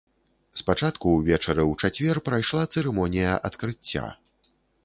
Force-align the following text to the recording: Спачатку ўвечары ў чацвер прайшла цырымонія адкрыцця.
Спачатку 0.61 1.05
ўвечары 1.17 1.63
ў 1.71 1.87
чацвер 1.87 2.21
прайшла 2.31 2.63
цырымонія 2.77 3.37
адкрыцця. 3.51 4.05